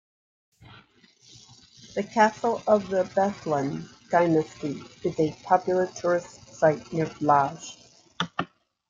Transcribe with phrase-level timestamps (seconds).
[1.93, 7.77] The castle of the Bethlen dynasty is a popular tourist site near Blaj.